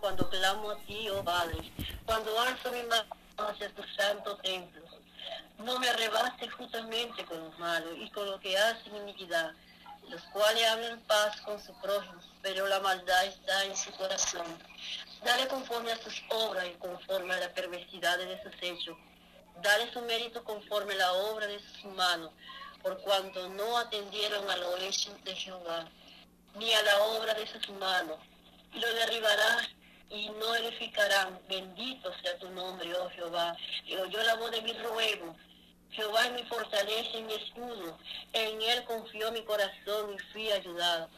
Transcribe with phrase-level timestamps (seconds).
[0.00, 1.58] cuando clamo a ti, oh Padre,
[2.06, 4.82] cuando alzo mi mano hacia tu santo templo.
[5.58, 9.52] No me arrebates justamente con los malos y con lo que hacen iniquidad,
[10.08, 14.46] los cuales hablan paz con su prójimo, pero la maldad está en su corazón.
[15.22, 18.96] Dale conforme a sus obras y conforme a la perversidad de sus hechos.
[19.60, 22.30] Dale su mérito conforme a la obra de sus manos,
[22.82, 25.86] por cuanto no atendieron a lo hecho de Jehová,
[26.54, 28.18] ni a la obra de sus manos.
[28.72, 29.68] Y lo derribarás
[30.10, 31.38] y no edificarán.
[31.48, 33.56] Bendito sea tu nombre, oh Jehová.
[33.86, 35.34] Y oyó la voz de mi ruego.
[35.90, 37.98] Jehová es mi fortaleza y mi escudo.
[38.32, 41.08] En él confió mi corazón y fui ayudado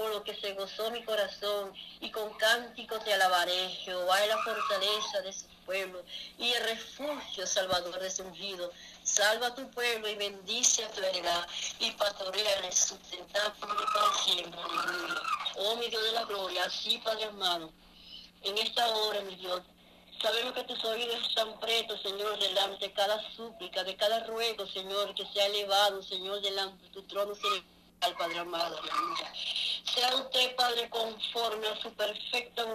[0.00, 3.68] por lo que se gozó mi corazón, y con cánticos te alabaré.
[3.84, 6.02] Jehová es la fortaleza de su pueblo,
[6.38, 8.72] y el refugio salvador de su ungido.
[9.02, 11.46] Salva a tu pueblo y bendice a tu heredad,
[11.80, 14.60] y pastoreale, sustentar por para siempre.
[15.56, 17.70] Oh, mi Dios de la gloria, así, Padre amado,
[18.42, 19.62] en esta hora, mi Dios,
[20.22, 25.14] Sabemos que tus oídos están pretos, Señor, delante de cada súplica, de cada ruego, Señor,
[25.14, 27.32] que sea elevado, Señor, delante de tu trono
[28.02, 29.32] al Padre amado, aleluya.
[29.94, 32.66] Sea usted, Padre, conforme a su perfecta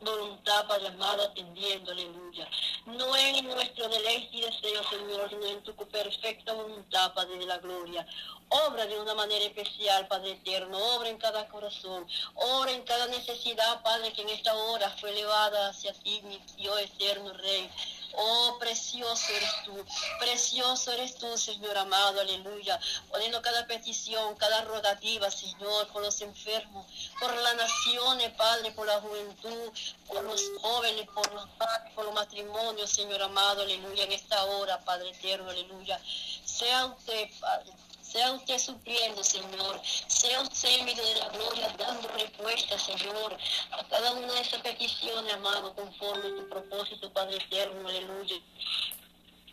[0.00, 2.48] voluntad, Padre amado, atendiendo, aleluya.
[2.86, 7.56] No en nuestro deleite y deseo, Señor, sino en tu perfecta voluntad, Padre de la
[7.56, 8.06] gloria.
[8.50, 10.76] Obra de una manera especial, Padre eterno.
[10.94, 12.06] Obra en cada corazón.
[12.34, 16.78] Obra en cada necesidad, Padre, que en esta hora fue elevada hacia ti, mi Dios
[16.80, 17.70] eterno Rey.
[18.16, 19.84] Oh, precioso eres tú,
[20.20, 22.78] precioso eres tú, Señor amado, aleluya.
[23.10, 26.86] Poniendo cada petición, cada rogativa, Señor, por los enfermos,
[27.18, 29.72] por las naciones, Padre, por la juventud,
[30.06, 34.78] por los jóvenes, por los padres, por los matrimonios, Señor amado, aleluya, en esta hora,
[34.84, 36.00] Padre eterno, aleluya.
[36.44, 37.72] Sea usted, Padre
[38.14, 39.80] sea usted supliendo, Señor.
[40.06, 43.36] Sea usted, mi de la gloria, dando respuesta, Señor,
[43.72, 47.88] a cada una de esas peticiones, amado, conforme a tu propósito, Padre eterno.
[47.88, 48.36] Aleluya.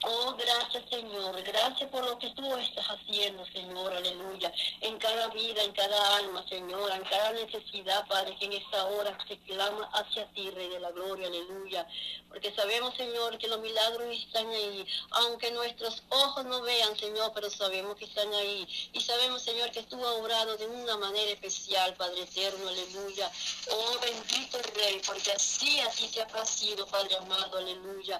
[0.03, 5.61] Oh, gracias Señor, gracias por lo que tú estás haciendo, Señor, aleluya, en cada vida,
[5.63, 10.25] en cada alma, Señor, en cada necesidad, Padre, que en esta hora se clama hacia
[10.33, 11.87] ti, Rey de la Gloria, aleluya,
[12.29, 17.51] porque sabemos, Señor, que los milagros están ahí, aunque nuestros ojos no vean, Señor, pero
[17.51, 21.93] sabemos que están ahí, y sabemos, Señor, que tú has obrado de una manera especial,
[21.93, 23.31] Padre eterno, aleluya,
[23.69, 28.19] oh, bendito Rey, porque así, así se ha placido, Padre amado, aleluya,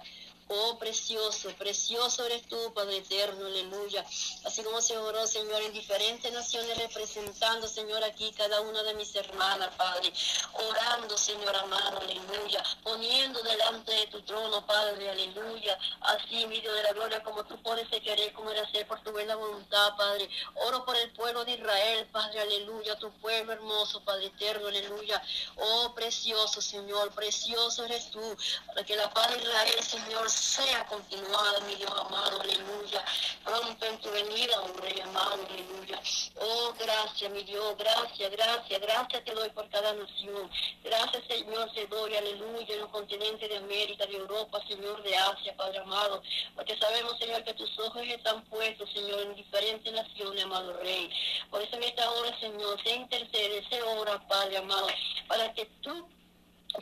[0.53, 4.06] Oh, precioso, precioso eres tú, Padre eterno, aleluya.
[4.44, 9.16] Así como se oró, Señor, en diferentes naciones, representando, Señor, aquí cada una de mis
[9.16, 10.12] hermanas, Padre.
[10.51, 12.62] Orando, Señor amado, aleluya.
[12.84, 15.78] Poniendo delante de tu trono, Padre, aleluya.
[16.01, 19.12] Así, mi Dios de la gloria, como tú puedes querer, como era hacer por tu
[19.13, 20.29] buena voluntad, Padre.
[20.56, 22.97] Oro por el pueblo de Israel, Padre, aleluya.
[22.97, 25.23] Tu pueblo hermoso, Padre eterno, aleluya.
[25.56, 28.38] Oh, precioso, Señor, precioso eres tú.
[28.68, 33.06] Para que la paz de Israel, Señor, sea continuada, mi Dios amado, aleluya.
[33.44, 36.02] Pronto en tu venida, oh Rey amado, aleluya.
[36.41, 40.50] Oh, gracias, mi Dios, gracias, gracias, gracias te doy por cada nación.
[40.84, 45.56] Gracias, Señor, te doy, aleluya, en los continentes de América, de Europa, Señor, de Asia,
[45.56, 46.24] Padre amado.
[46.56, 51.12] Porque sabemos, Señor, que tus ojos están puestos, Señor, en diferentes naciones, amado Rey.
[51.51, 54.88] Por eso en esta hora, Señor, se intercede, se ora, Padre amado,
[55.28, 56.07] para que tú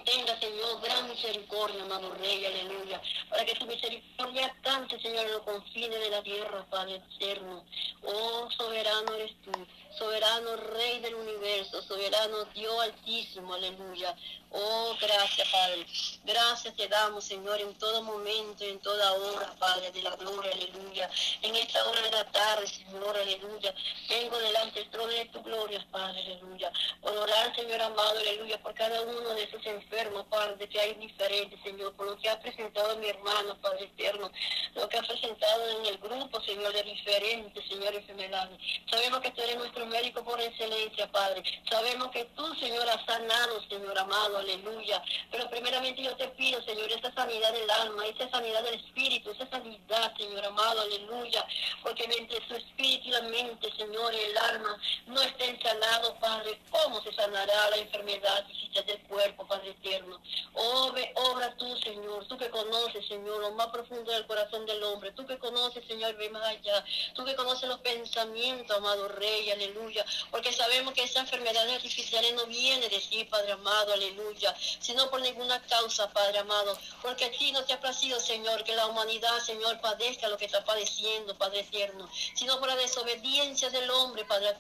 [0.05, 3.01] Tenga, Señor, gran misericordia, amado Rey, aleluya.
[3.27, 7.65] Para que tu misericordia cante, Señor, en los confines de la tierra, Padre eterno.
[8.03, 9.51] Oh, soberano eres tú,
[9.97, 14.15] soberano Rey del universo, soberano Dios altísimo, aleluya.
[14.51, 15.85] Oh, gracias, Padre.
[16.23, 21.09] Gracias te damos, Señor, en todo momento, en toda hora, Padre, de la gloria, aleluya.
[21.41, 23.73] En esta hora de la tarde, Señor, aleluya.
[24.07, 26.71] Vengo delante del trono de tu gloria, Padre, aleluya.
[27.01, 31.59] Por orar, Señor amado, aleluya, por cada uno de esos enfermos, Padre, que hay diferentes,
[31.63, 34.31] Señor, por lo que ha presentado mi hermano, Padre eterno,
[34.75, 38.57] lo que ha presentado en el grupo, Señor, de diferentes, Señor, enfermedades.
[38.89, 41.43] Sabemos que tú eres nuestro médico por excelencia, Padre.
[41.69, 45.01] Sabemos que tú, Señor, has sanado, Señor amado, aleluya.
[45.31, 49.49] Pero primeramente yo te pido, Señor, esa sanidad del alma, esa sanidad del espíritu, esa
[49.49, 51.45] sanidad, Señor amado, aleluya.
[51.83, 54.77] Porque mientras su espíritu y la mente, Señor, el alma
[55.07, 60.21] no estén sanados, Padre, ¿cómo se sanará la enfermedad física del cuerpo, Padre eterno?
[60.53, 65.11] Obre, obra tú, Señor, tú que conoces Señor, lo más profundo del corazón del hombre.
[65.11, 66.83] Tú que conoces, Señor, ve más allá.
[67.13, 70.05] Tú que conoces los pensamientos, amado Rey, aleluya.
[70.31, 74.55] Porque sabemos que esa enfermedad artificiales no viene de ti, Padre amado, aleluya.
[74.79, 76.77] Sino por ninguna causa, Padre amado.
[77.01, 80.63] Porque a no te ha placido, Señor, que la humanidad, Señor, padezca lo que está
[80.63, 82.09] padeciendo, Padre eterno.
[82.35, 84.55] Sino por la desobediencia del hombre, Padre,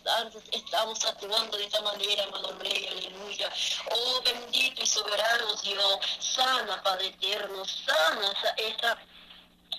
[0.51, 3.51] estamos actuando de esta manera, amado Rey, aleluya.
[3.91, 8.97] Oh, bendito y soberano Dios, sana, Padre eterno, sana esa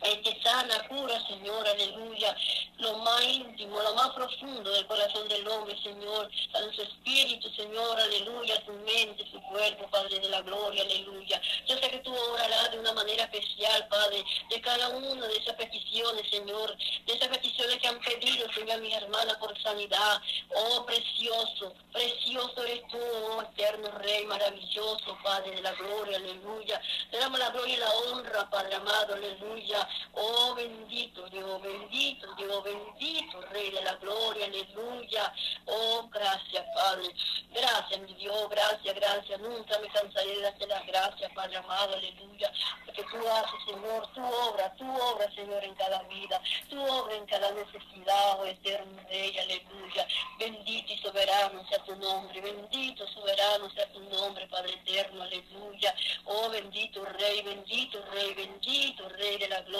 [0.02, 2.36] el que sana, cura, Señor, aleluya,
[2.78, 8.00] lo más íntimo, lo más profundo del corazón del hombre, Señor, en su espíritu, Señor,
[8.00, 11.40] aleluya, su mente, su cuerpo, Padre de la gloria, aleluya.
[11.66, 15.54] Yo sé que tú orarás de una manera especial, Padre, de cada una de esas
[15.56, 16.76] peticiones, Señor,
[17.06, 20.22] de esas peticiones que han pedido, Señor, mis hermanas, por sanidad.
[20.54, 26.80] Oh, precioso, precioso eres tú, oh, eterno Rey, maravilloso, Padre de la gloria, aleluya.
[27.10, 29.88] Te damos la gloria y la honra, Padre amado, aleluya.
[30.14, 35.32] Oh bendito Dios, bendito Dios, bendito Rey de la gloria, aleluya.
[35.66, 37.14] Oh, gracias Padre.
[37.52, 39.40] Gracias mi Dios, gracias, gracias.
[39.40, 42.52] Nunca me cansaré de darte las gracias, Padre amado, aleluya.
[42.84, 46.40] Porque tú haces, Señor, tu obra, tu obra, Señor, en cada vida.
[46.68, 50.06] Tu obra en cada necesidad, oh eterno Rey, aleluya.
[50.38, 55.94] Bendito y soberano sea tu nombre, bendito, soberano sea tu nombre, Padre eterno, aleluya.
[56.24, 59.79] Oh bendito Rey, bendito Rey, bendito Rey de la gloria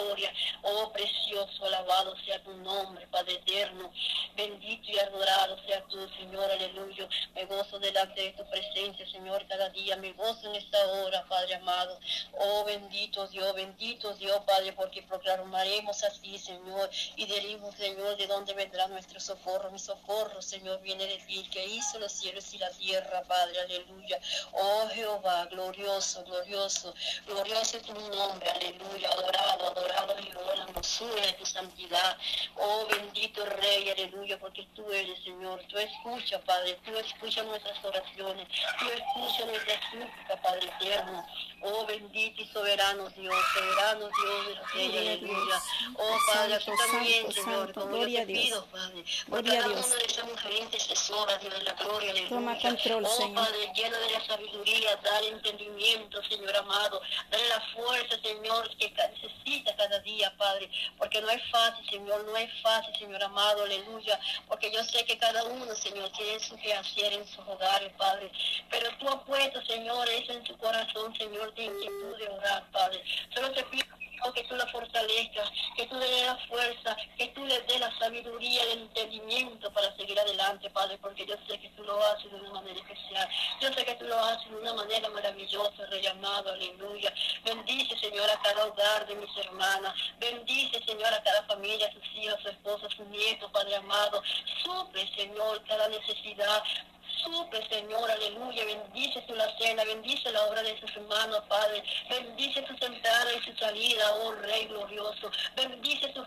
[0.62, 3.93] Oh precioso, alabado sea tu nombre, Padre eterno.
[4.35, 7.08] Bendito y adorado sea tu Señor, aleluya.
[7.35, 9.97] Me gozo delante de tu presencia, Señor, cada día.
[9.97, 11.99] Me gozo en esta hora, Padre amado.
[12.38, 16.91] Oh bendito Dios, bendito Dios, Padre, porque proclamaremos así, Señor.
[17.17, 19.70] Y diremos, Señor, de dónde vendrá nuestro socorro.
[19.70, 24.19] Mi socorro, Señor, viene de ti, que hizo los cielos y la tierra, Padre, aleluya.
[24.53, 26.94] Oh Jehová, glorioso, glorioso,
[27.26, 29.11] glorioso es tu nombre, aleluya.
[29.11, 32.17] Adorado, adorado adorado y la hermosura de tu santidad.
[32.57, 35.61] Oh bendito Rey, aleluya, porque tú eres, Señor.
[35.69, 38.49] Tú escuchas, Padre, tú escuchas nuestras oraciones,
[38.79, 41.27] tú escuchas nuestra súplica, Padre eterno.
[41.63, 45.63] Oh bendito y soberano Dios, soberano Dios de Rey, aleluya.
[45.97, 50.25] Oh Padre, tú también, Señor, como yo te pido, Padre, por cada una de esas
[50.27, 52.29] mujeres intercesoras, Dios de la gloria, aleluya.
[52.29, 57.01] Toma control, oh Padre, llena de la sabiduría, dale entendimiento, Señor amado,
[57.31, 62.37] dale la fuerza, Señor, que necesita cada día, Padre, porque no es fácil, Señor, no
[62.37, 66.75] es fácil, Señor amado, aleluya, porque yo sé que cada uno, Señor, tiene su que
[66.75, 68.31] hacer en sus hogares, Padre,
[68.70, 73.02] pero tú has puesto, Señor, eso en su corazón, Señor, de inquietud de orar, Padre.
[73.34, 73.87] Solo te pido
[74.34, 77.99] que tú la fortalezcas, que tú le des la fuerza, que tú le des la
[77.99, 82.38] sabiduría, el entendimiento para seguir adelante, Padre, porque yo sé que tú lo haces de
[82.38, 83.28] una manera especial.
[83.61, 87.12] Yo sé que tú lo haces de una manera maravillosa, Rey amado, aleluya.
[87.44, 89.94] Bendice, Señor, a cada hogar de mis hermanas.
[90.19, 94.22] Bendice, Señor, a cada familia, sus hijos, su esposa, sus nietos, Padre amado.
[94.62, 96.62] Suple, Señor, cada necesidad.
[97.22, 98.64] Supe, Señor, aleluya.
[98.64, 101.82] Bendice su la cena, bendice la obra de sus hermanos, Padre.
[102.08, 105.31] Bendice su entrada y su salida, oh Rey glorioso.
[105.56, 106.26] Bendice sus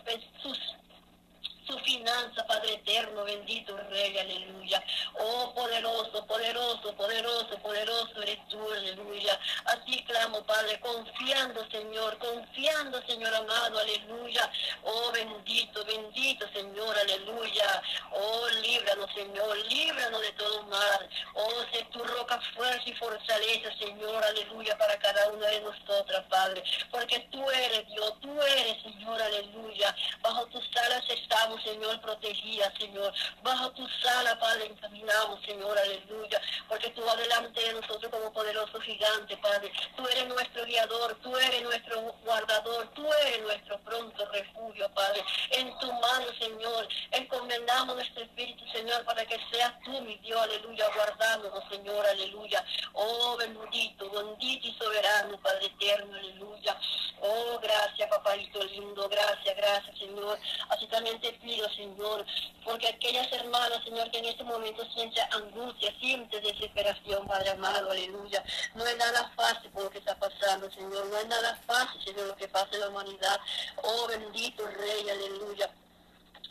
[1.66, 4.84] su finanza, Padre eterno, bendito Rey, aleluya.
[5.20, 9.40] Oh, poderoso, poderoso, poderoso, poderoso eres tú, aleluya.
[9.66, 14.52] Así clamo, Padre, confiando, Señor, confiando, Señor amado, aleluya.
[14.84, 17.82] Oh, bendito, bendito, Señor, aleluya.
[18.12, 21.10] Oh, líbranos, Señor, líbranos de todo mal.
[21.34, 26.64] Oh, sé tu roca fuerza y fortaleza, Señor, aleluya, para cada una de nosotras, Padre.
[26.92, 29.96] Porque tú eres Dios, tú eres, Señor, aleluya.
[30.22, 33.14] Bajo tus alas estamos Señor, protegida, Señor.
[33.42, 36.42] Bajo tu sala, Padre, encaminamos, Señor, aleluya.
[36.68, 39.72] Porque tú adelante de nosotros como poderoso gigante, Padre.
[39.96, 45.24] Tú eres nuestro guiador, tú eres nuestro guardador, tú eres nuestro pronto refugio, Padre.
[45.52, 50.90] En tu mano, Señor, encomendamos nuestro espíritu, Señor, para que seas tú, mi Dios, aleluya,
[50.96, 52.66] guardándonos, Señor, aleluya.
[52.94, 56.78] Oh, bendito, bendito y soberano, Padre eterno, aleluya.
[57.22, 60.38] Oh, gracias, papáito lindo, gracias, gracias, Señor.
[60.70, 62.26] Así también te Señor,
[62.64, 68.42] porque aquellas hermanas, Señor, que en este momento sienten angustia, sienten desesperación, Padre amado, aleluya.
[68.76, 71.06] No es nada fácil por lo que está pasando, Señor.
[71.08, 73.40] No es nada fácil, Señor, lo que pasa en la humanidad.
[73.84, 75.70] Oh, bendito Rey, aleluya.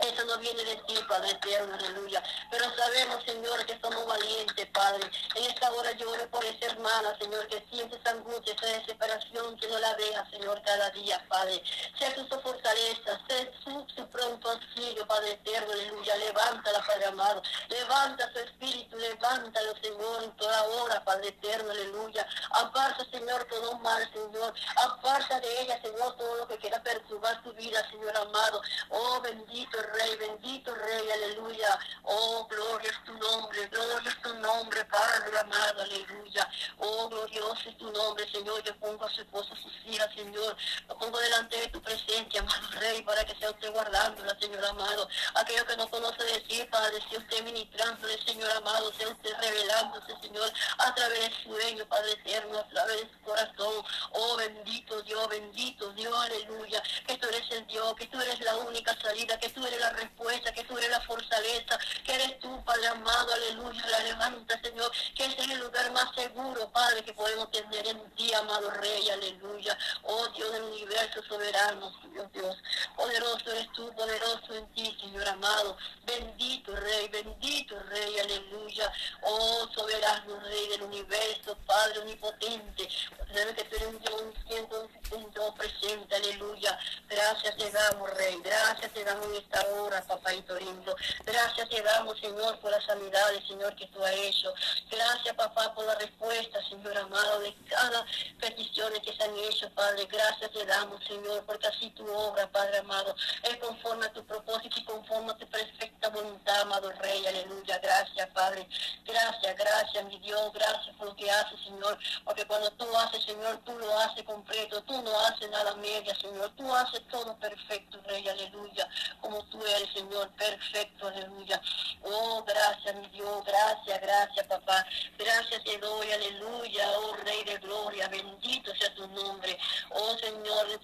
[0.00, 2.22] Eso no viene de ti, Padre eterno, aleluya.
[2.50, 5.10] Pero sabemos, Señor, que somos valientes, Padre.
[5.36, 9.68] En esta hora lloro por esa hermana, Señor, que siente esa angustia, esa desesperación, que
[9.68, 11.62] no la vea, Señor, cada día, Padre.
[11.98, 16.16] Sea tu fortaleza, sea su, su pronto auxilio, Padre eterno, aleluya.
[16.16, 17.42] Levántala, Padre amado.
[17.68, 22.26] Levanta su espíritu, levántalo, Señor, en toda hora, Padre eterno, aleluya.
[22.50, 24.54] Aparta, Señor, todo mal, Señor.
[24.76, 28.62] Aparta de ella, Señor, todo lo que quiera perturbar tu vida, Señor amado.
[28.88, 31.78] Oh, bendito Rey, bendito Rey, aleluya.
[32.04, 36.48] Oh, gloria es tu nombre, gloria es tu nombre, Padre amado, aleluya.
[36.84, 38.60] Oh, glorioso es tu nombre, Señor.
[38.64, 40.56] Yo pongo a su esposa, a sus hijas, Señor.
[40.88, 45.08] Lo pongo delante de tu presencia, amado Rey, para que sea usted guardándola, Señor amado.
[45.34, 50.52] Aquello que no conoce decir, Padre, si usted ministrándole, Señor amado, sea usted revelándose, Señor,
[50.78, 53.84] a través de sueño, Padre eterno, a través de su corazón.
[54.14, 56.82] Oh, bendito Dios, bendito Dios, aleluya.
[57.06, 59.90] Que tú eres el Dios, que tú eres la única salida, que tú eres la
[59.90, 64.90] respuesta, que tú eres la fortaleza, que eres tú, Padre amado, aleluya, la levanta, Señor,
[65.14, 69.10] que ese es el lugar más seguro, Padre, que podemos tener en ti, amado Rey,
[69.10, 69.76] aleluya.
[70.02, 72.56] Oh Dios del universo soberano, Dios, Dios.
[72.96, 75.76] Poderoso eres tú, poderoso en ti, Señor amado.
[76.04, 78.92] Bendito Rey, bendito Rey, aleluya.
[79.22, 82.88] Oh soberano Rey del universo, Padre omnipotente.
[83.32, 86.78] Sabes que tú eres Dios, un Dios presente, aleluya.
[87.08, 88.40] Gracias te damos, Rey.
[88.42, 90.94] Gracias te damos en esta hora, papáito lindo.
[91.24, 94.52] Gracias te damos, Señor, por las sanidades, Señor, que tú has hecho.
[94.90, 98.04] Gracias, papá, por la respuesta, Señor amado, de cada
[98.40, 100.06] petición que se han hecho, Padre.
[100.06, 104.78] Gracias te damos, Señor, porque así tu obra, Padre amado, es conforme a tu propósito
[104.78, 107.26] y conforme a tu perfecta voluntad, amado Rey.
[107.26, 107.78] Aleluya.
[107.78, 108.68] Gracias, Padre.
[109.04, 110.52] Gracias, gracias, mi Dios.
[110.52, 111.98] Gracias por lo que haces, Señor.
[112.24, 114.82] Porque cuando tú haces, Señor, tú lo haces completo.
[114.82, 116.50] Tú no haces nada media, Señor.
[116.56, 118.28] Tú haces todo perfecto, Rey.
[118.28, 118.88] Aleluya.
[119.20, 120.30] Como tú eres, Señor.
[120.36, 121.08] Perfecto.
[121.08, 121.60] Aleluya.
[122.02, 123.44] Oh, gracias, mi Dios.
[123.44, 124.86] Gracias, gracias, papá.
[125.18, 126.10] Gracias te doy.
[126.52, 126.84] Aleluya.
[126.96, 128.08] Oh, Rey de gloria.
[128.08, 129.58] Bendito sea tu nombre.
[129.90, 130.80] Oh, Señor.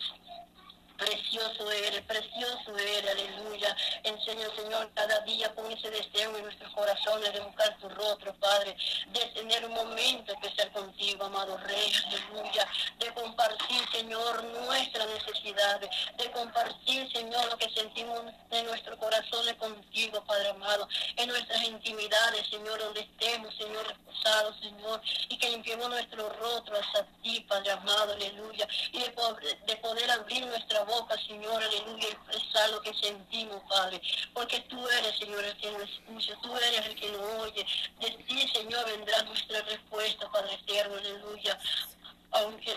[0.98, 3.76] Precioso eres, precioso eres, aleluya.
[4.02, 8.76] Enseña, Señor, cada día con ese deseo en nuestros corazones de buscar tu rostro, Padre,
[9.06, 12.66] de tener un momento especial contigo, amado Rey, aleluya.
[12.98, 20.24] De compartir, Señor, nuestras necesidades, de compartir, Señor, lo que sentimos en nuestros corazones contigo,
[20.24, 26.28] Padre amado, en nuestras intimidades, Señor, donde estemos, Señor, reposados, Señor, y que limpiemos nuestro
[26.28, 31.62] rostro hacia ti, Padre amado, aleluya, y de poder, de poder abrir nuestra boca, Señor,
[31.62, 34.00] aleluya, expresar lo que sentimos, Padre.
[34.34, 37.66] Porque tú eres, Señor, el que nos escucha, tú eres el que nos oye.
[38.00, 41.58] De ti, Señor, vendrá nuestra respuesta, Padre eterno, aleluya.
[42.32, 42.76] Aunque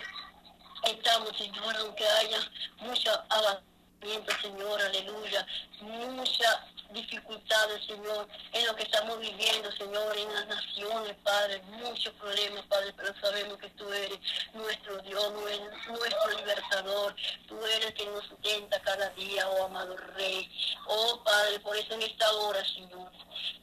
[0.84, 2.40] estamos, Señor, aunque haya
[2.80, 5.48] mucha abatimiento, Señor, aleluya,
[5.82, 12.66] mucha dificultades, Señor, en lo que estamos viviendo, Señor, en las naciones, Padre, muchos problemas,
[12.66, 14.20] Padre, pero sabemos que tú eres
[14.54, 17.16] nuestro Dios, nuestro libertador,
[17.48, 20.50] tú eres que nos sustenta cada día, oh amado Rey.
[20.88, 23.12] Oh Padre, por eso en esta hora, Señor,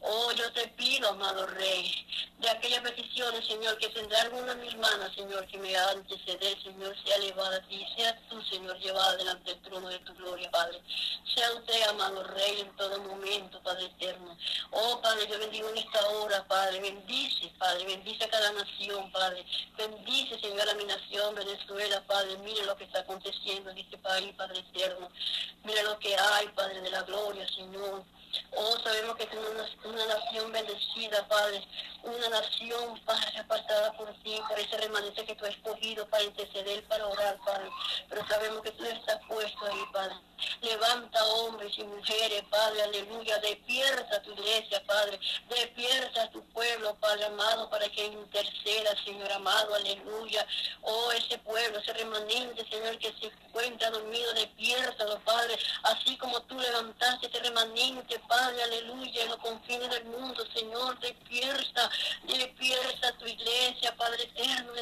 [0.03, 2.07] oh yo te pido, amado Rey,
[2.39, 6.97] de aquellas peticiones, Señor, que tendrá alguna de mis hermanas, Señor, que me anteceder, Señor,
[7.05, 10.81] sea elevada a ti, sea tú, Señor, llevada delante del trono de tu gloria, Padre.
[11.35, 13.18] Sea usted, amado Rey, en todo momento
[13.63, 14.37] Padre eterno.
[14.71, 16.81] Oh, Padre, yo bendigo en esta hora, Padre.
[16.81, 17.85] Bendice, Padre.
[17.85, 19.45] Bendice a cada nación, Padre.
[19.77, 22.39] Bendice, Señor, a mi nación, Venezuela, Padre.
[22.39, 25.11] Mire lo que está aconteciendo en este país, Padre eterno.
[25.65, 28.05] Mire lo que hay, Padre de la gloria, Señor.
[28.53, 29.31] Oh, sabemos que es
[29.85, 31.67] una, nación bendecida, Padre.
[32.03, 36.85] Una nación, Padre, apartada por ti, por ese remanente que tú has escogido para interceder,
[36.85, 37.71] para orar, Padre.
[38.09, 40.17] Pero sabemos que tú estás puesto ahí, Padre.
[40.61, 43.39] Levanta hombres y mujeres, Padre, aleluya.
[43.39, 45.19] Despierta tu iglesia, Padre.
[45.49, 50.47] Despierta tu pueblo, Padre amado, para que interceda, Señor amado, aleluya.
[50.83, 55.59] Oh, ese pueblo, ese remanente, Señor, que se encuentra dormido, despiértalo, Padre.
[55.83, 61.91] Así como tú levantaste ese remanente, Padre, aleluya, en los confines del mundo, Señor, despierta,
[62.25, 64.73] despierta tu iglesia, Padre eterno,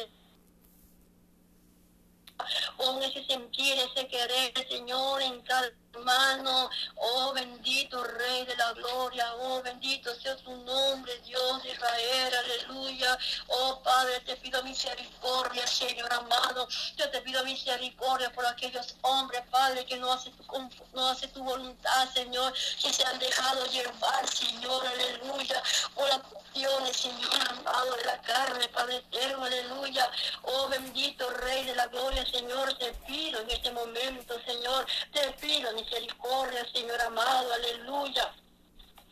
[2.77, 6.69] con ese sentir, ese querer, Señor, en cada hermano.
[6.95, 9.33] Oh bendito Rey de la Gloria.
[9.35, 12.33] Oh bendito sea tu nombre, Dios de Israel.
[12.35, 13.17] Aleluya.
[13.47, 16.67] Oh Padre, te pido misericordia, Señor amado.
[16.95, 20.45] Yo te pido misericordia por aquellos hombres, Padre, que no hacen tu,
[20.93, 22.53] no hace tu voluntad, Señor.
[22.81, 24.85] Que se han dejado llevar, Señor.
[24.87, 25.61] Aleluya.
[25.95, 29.45] Por las cuestiones, Señor amado, de la carne, Padre eterno.
[29.45, 30.09] Aleluya.
[30.43, 32.73] Oh bendito Rey de la Gloria, Señor.
[32.77, 34.85] Te pido en este momento, Señor.
[35.11, 38.33] Te pido misericordia misericordia, Señor amado, aleluya.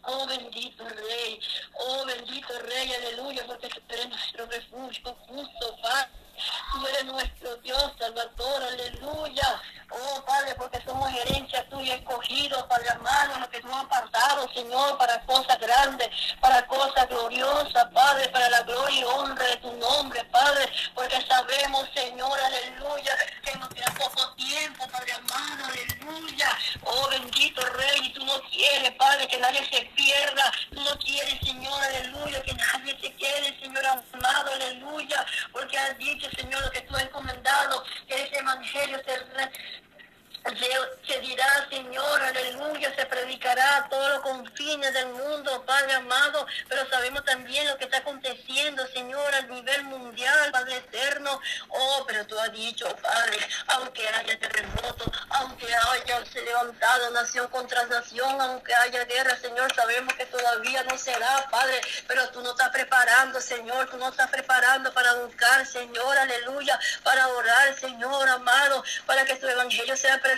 [0.07, 1.39] Oh bendito Rey,
[1.79, 6.09] oh bendito Rey, aleluya, porque tú eres nuestro refugio justo, Padre.
[6.73, 9.61] Tú eres nuestro Dios, Salvador, aleluya.
[9.89, 14.97] Oh Padre, porque somos herencia tuya, escogidos, Padre amado, lo que tú has apartado, Señor,
[14.97, 16.09] para cosas grandes,
[16.41, 21.87] para cosas gloriosas, Padre, para la gloria y honra de tu nombre, Padre, porque sabemos,
[21.95, 25.94] Señor, aleluya, que nos queda poco tiempo, Padre amado, aleluya.
[26.83, 31.83] Oh bendito Rey, tú no quieres, Padre, que nadie se pierda, tú no quieres, Señor,
[31.83, 36.95] aleluya, que nadie se quede, Señor amado, aleluya, porque has dicho, Señor, lo que tú
[36.95, 39.84] has encomendado, que ese evangelio se,
[40.53, 46.87] se, dirá, Señor, aleluya, se predicará a todos los confines del mundo, Padre amado, pero
[46.89, 51.41] sabemos también lo que está aconteciendo, Señor, a nivel mundial, Padre eterno.
[51.69, 53.37] Oh, pero tú has dicho, Padre,
[53.67, 60.13] aunque haya terremoto, aunque haya se levantado nación contra nación, aunque haya guerra, Señor, sabemos
[60.13, 64.93] que todavía no será, Padre, pero tú no estás preparando, Señor, tú no estás preparando
[64.93, 70.34] para buscar, Señor, aleluya, para orar, Señor, amado, para que tu evangelio sea predicado,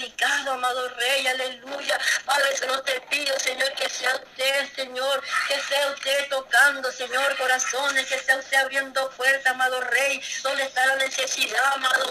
[0.51, 1.99] amado Rey, aleluya.
[2.25, 8.05] Padre, no te pido, Señor, que sea usted, Señor, que sea usted tocando, Señor, corazones,
[8.07, 12.05] que sea usted abriendo puertas, amado Rey, donde está la necesidad, amado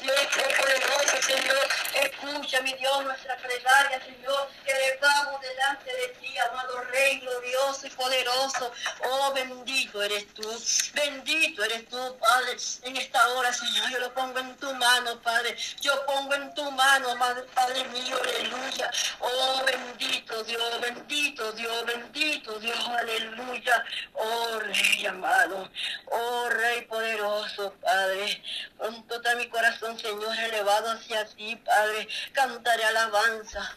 [0.00, 0.16] Dios,
[0.58, 1.68] poderoso, Señor,
[2.02, 7.90] escucha, mi Dios, nuestra plegaria, Señor, que vamos delante de ti, amado Rey, glorioso y
[7.90, 8.72] poderoso.
[9.04, 10.48] Oh, bendito eres tú,
[10.94, 15.56] bendito eres tú, Padre, en esta hora, Señor, yo lo pongo en tu mano, Padre,
[15.80, 18.90] yo pongo en tu mano, Padre mío, aleluya.
[19.18, 23.84] Oh, bendito Dios, bendito Dios, bendito Dios, aleluya.
[24.14, 25.68] Oh, Rey amado,
[26.06, 28.40] oh, Rey poderoso, Padre.
[28.76, 32.06] Con todo mi corazón, Señor, elevado hacia ti, Padre.
[32.32, 33.68] Cantaré alabanza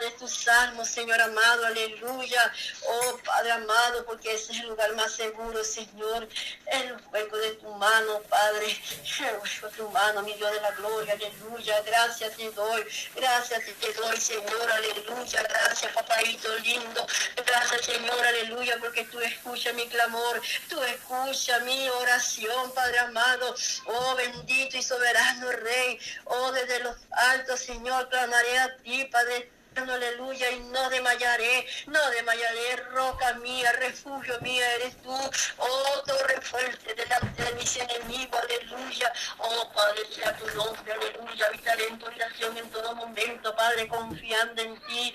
[0.00, 2.52] de tus salmos, Señor amado, aleluya.
[2.86, 6.28] Oh Padre amado, porque ese es el lugar más seguro, Señor.
[6.66, 8.76] El hueco de tu mano, Padre.
[9.20, 11.80] El hueco de tu mano, mi Dios de la gloria, aleluya.
[11.82, 12.50] Gracias te
[13.14, 15.42] gracias te doy, Señor, aleluya.
[15.42, 17.06] Gracias, papadito lindo.
[17.46, 23.54] Gracias, Señor, aleluya, porque tú escuchas mi clamor, tú escuchas mi oración, Padre amado.
[23.86, 25.98] Oh bendito y soberano Rey.
[26.24, 29.50] Oh, desde los altos, Señor, clamaré a ti, Padre
[29.86, 35.14] aleluya, y no desmayaré, no desmayaré, roca mía, refugio mía eres tú,
[35.58, 41.86] oh torre fuerte delante de mis enemigos, aleluya, oh Padre, sea tu nombre, aleluya, habitaré
[41.86, 45.14] en tu oración en todo momento, Padre, confiando en ti,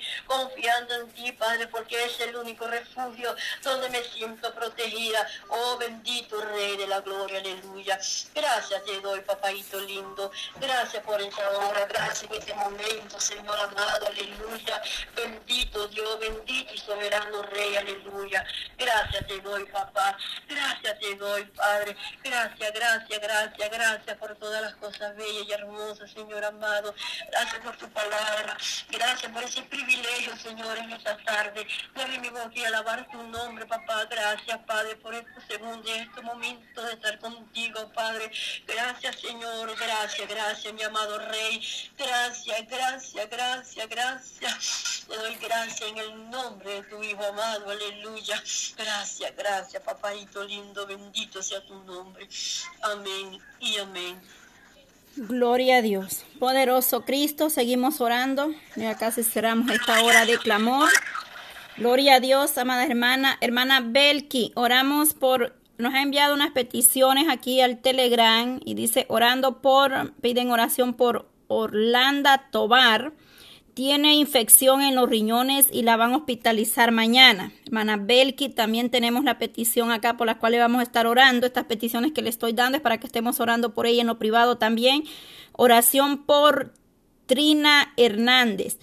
[0.74, 6.42] confiando en ti, Padre, porque es el único refugio donde me siento protegida, oh bendito
[6.42, 8.00] Rey de la gloria, aleluya,
[8.34, 14.08] gracias te doy, papadito lindo, gracias por esta hora, gracias en este momento, Señor amado,
[14.08, 14.82] aleluya,
[15.16, 18.46] Bendito Dios, bendito y soberano Rey, aleluya.
[18.78, 20.18] Gracias te doy, papá.
[20.48, 21.96] Gracias te doy, Padre.
[22.24, 26.94] Gracias, gracias, gracias, gracias por todas las cosas bellas y hermosas, Señor amado.
[27.32, 28.58] Gracias por tu palabra.
[28.90, 31.68] Gracias por ese privilegio, Señor, en esta tarde.
[31.96, 34.06] De mi voz y alabar tu nombre, papá.
[34.06, 38.32] Gracias, Padre, por estos segundos y estos momentos de estar contigo, Padre.
[38.66, 39.76] Gracias, Señor.
[39.78, 41.62] Gracias, gracias, mi amado Rey.
[41.98, 45.06] Gracias, gracias, gracias, gracias.
[45.08, 48.42] Te doy gracias en el nombre de tu Hijo amado, aleluya.
[48.78, 52.28] Gracias, gracias, papadito lindo, bendito sea tu nombre.
[52.82, 54.22] Amén y amén.
[55.16, 56.26] Gloria a Dios.
[56.40, 58.52] Poderoso Cristo, seguimos orando.
[58.76, 60.90] Y acá cerramos esta hora de clamor.
[61.78, 64.52] Gloria a Dios, amada hermana, hermana Belki.
[64.56, 70.50] Oramos por, nos ha enviado unas peticiones aquí al Telegram y dice orando por, piden
[70.52, 73.14] oración por Orlanda Tobar
[73.74, 77.52] tiene infección en los riñones y la van a hospitalizar mañana.
[77.66, 81.48] Hermana Belki, también tenemos la petición acá por la cual le vamos a estar orando.
[81.48, 84.20] Estas peticiones que le estoy dando es para que estemos orando por ella en lo
[84.20, 85.04] privado también.
[85.54, 86.74] Oración por
[87.26, 88.78] Trina Hernández.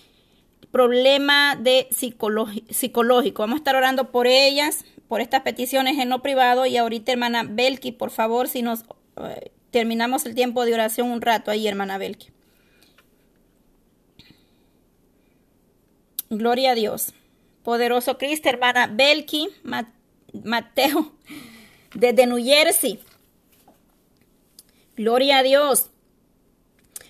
[0.72, 3.42] Problema de psicológico.
[3.42, 6.66] Vamos a estar orando por ellas, por estas peticiones en lo privado.
[6.66, 8.84] Y ahorita, hermana Belki, por favor, si nos
[9.16, 12.30] eh, terminamos el tiempo de oración un rato ahí, hermana Belki.
[16.32, 17.12] Gloria a Dios.
[17.64, 19.48] Poderoso Cristo, hermana Belki
[20.32, 21.12] Mateo,
[21.92, 23.02] desde New Jersey.
[24.94, 25.90] Gloria a Dios.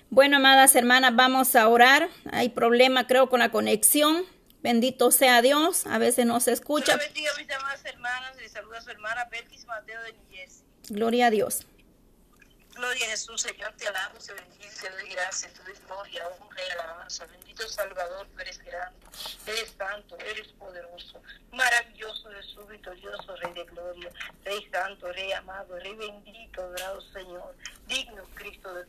[0.08, 2.08] Bueno, amadas hermanas, vamos a orar.
[2.32, 4.24] Hay problema, creo, con la conexión.
[4.62, 5.86] Bendito sea Dios.
[5.86, 6.96] A veces no se escucha.
[6.96, 8.36] Dios bendiga, mis amadas hermanas.
[8.38, 10.64] Les saluda a su hermana Belkis Mateo de New Jersey.
[10.88, 11.66] Gloria a Dios.
[12.74, 16.60] Gloria a Jesús, Señor, te alabo, se bendiga se dé gracia, te dé gloria, honra
[16.66, 17.26] y alabanza.
[17.26, 18.98] Bendito Salvador, tú eres grande,
[19.46, 24.10] eres santo, eres poderoso, maravilloso de súbito, Dios, Rey de gloria,
[24.44, 27.54] Rey santo, Rey amado, Rey bendito, adorado Señor,
[27.86, 28.84] digno Cristo de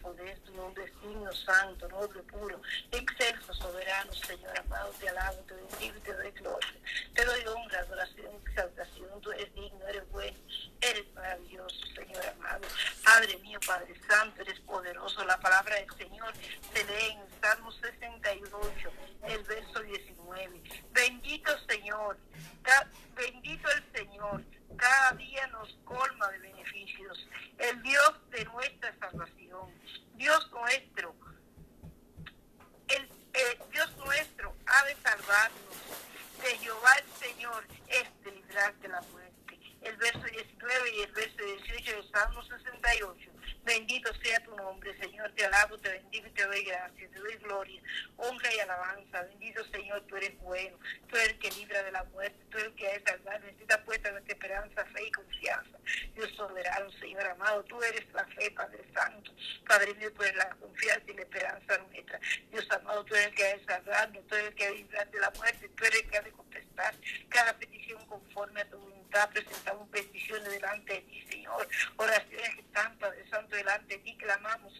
[73.61, 74.70] delante de ti clamamos.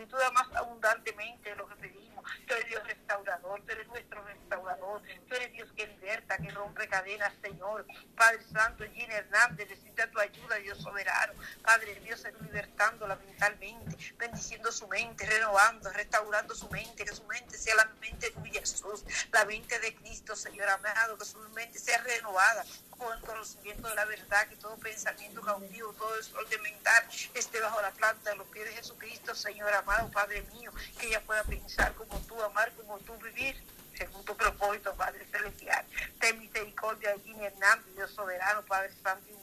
[0.00, 2.24] Y tú das más abundantemente lo que pedimos.
[2.46, 6.88] Tú eres Dios restaurador, tú eres nuestro restaurador, tú eres Dios que liberta, que rompe
[6.88, 7.86] cadenas, Señor.
[8.16, 11.32] Padre Santo, Gina Hernández, necesita tu ayuda, Dios soberano.
[11.62, 17.74] Padre Dios, libertándola mentalmente, bendiciendo su mente, renovando, restaurando su mente, que su mente sea
[17.76, 22.64] la mente tuya, Jesús, la mente de Cristo, Señor amado, que su mente sea renovada,
[23.00, 27.80] el conocimiento de la verdad, que todo pensamiento cautivo, todo es orden mental esté bajo
[27.80, 31.94] la planta de los pies de Jesucristo, Señor amado, Padre mío, que ella pueda pensar
[31.94, 33.56] como tú, amar como tú, vivir
[33.96, 35.84] según tu propósito, Padre Celestial.
[36.20, 39.34] Ten misericordia de Jimmy Hernández, Dios soberano, Padre Santo y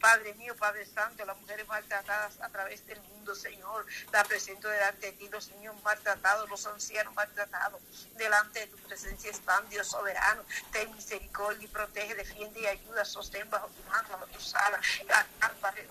[0.00, 5.06] Padre mío, Padre Santo, las mujeres maltratadas a través del mundo, Señor, la presento delante
[5.06, 7.80] de ti, los niños maltratados, los ancianos maltratados,
[8.16, 13.48] delante de tu presencia están, Dios soberano, ten misericordia y protege, defiende y ayuda, sostén
[13.50, 15.26] bajo tu mano, bajo tu sala, la
[15.60, 15.86] Padre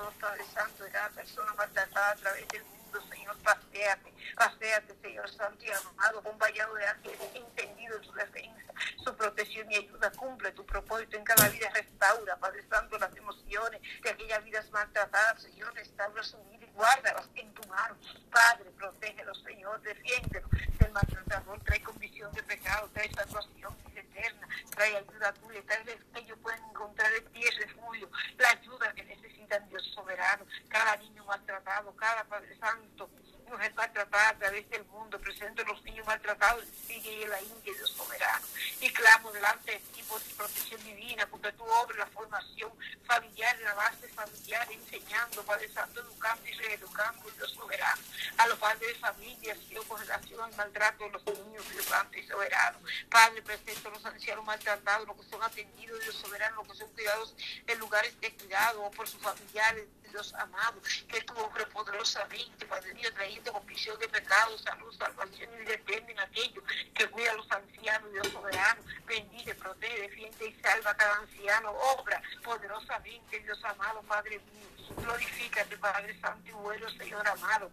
[0.53, 2.76] Santo, de cada persona maltratada a través del mundo
[3.09, 8.73] Señor, paseate, paseate, Señor santo y amado, con vallado de ángeles, entendido su defensa,
[9.03, 13.81] su protección y ayuda, cumple tu propósito en cada vida, restaura, Padre Santo, las emociones
[14.01, 17.97] de aquellas vidas maltratadas, Señor, restaura su vida y guárdalas en tu mano,
[18.31, 20.49] Padre, protégelos, Señor, defiéndelos.
[20.79, 26.37] Del maltratador, trae convicción de pecado, trae salvación eterna, trae ayuda tuya, tal vez ellos
[26.41, 32.23] puedan encontrar el pie refugio, la ayuda que necesitan Dios soberano, cada niño maltratado, cada
[32.23, 33.09] Padre Santo,
[33.49, 37.91] mujer maltratada a través del mundo, presento los niños maltratados sigue en la India, Dios
[37.91, 38.45] soberano,
[38.81, 42.71] y clamo delante de ti por tu protección divina, porque tú obras la formación
[43.05, 48.01] familiar, la base familiar, enseñando, Padre Santo, educando y reeducando, Dios soberano,
[48.37, 52.17] a los padres de familia, Dios, con relación al maltrato de los niños, Dios Santo
[52.17, 52.79] y soberano.
[53.09, 56.91] Padre, presento a los ancianos maltratados, los que son atendidos, Dios soberano, los que son
[56.91, 57.35] cuidados
[57.65, 62.93] en lugares de cuidado o por sus familiares, Dios amado, que tu hombre poderosamente, Padre
[62.93, 68.11] Dios, trayendo convicción de pecado, salud, salvación y dependen aquellos que cuida a los ancianos,
[68.11, 74.39] Dios soberano, bendice, protege, defiende y salva a cada anciano, obra poderosamente, Dios amado, Padre
[74.39, 77.71] mío, glorifícate, Padre Santo y bueno, Señor amado.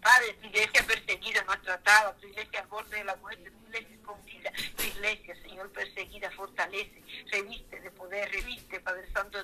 [0.00, 4.52] Padre, tu iglesia perseguida, maltratada, tu iglesia al borde de la muerte, tu iglesia escondida,
[4.76, 9.38] tu iglesia, Señor, perseguida, fortalece, reviste de poder, reviste, Padre Santo,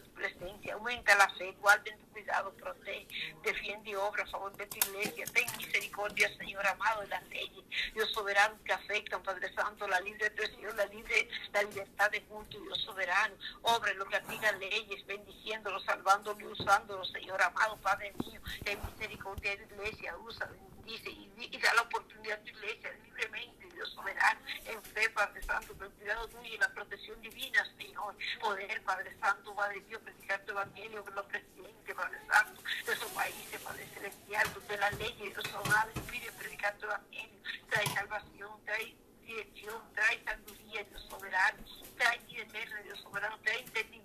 [0.85, 3.09] aumenta la fe, guarda en tu cuidado, protege,
[3.43, 7.65] defiende y obra a favor de tu iglesia, ten misericordia, Señor amado, de las leyes,
[7.95, 12.61] Dios soberano, que afectan, Padre Santo, la libre expresión, la libre, la libertad de culto,
[12.61, 18.43] Dios soberano, obra en lo que aplican leyes, bendiciéndolo, salvándolo usándolo, Señor amado, Padre mío,
[18.63, 23.64] ten misericordia de tu iglesia, usa, bendice y da la oportunidad a tu iglesia libremente,
[23.75, 28.17] Dios soberano, en fe, Padre Santo, con el cuidado tuyo y la protección divina, Señor,
[28.41, 33.11] poder, Padre Santo, Padre Dios, predicar tu evangelio con los presidentes, Padre Santo, de esos
[33.13, 38.65] países, Padre Celestial, donde la ley de Dios soberano pide predicar tu evangelio, trae salvación,
[38.65, 41.65] trae dirección, trae sabiduría, Dios soberano,
[41.97, 44.04] trae vida eterna, Dios soberano, trae entendimiento,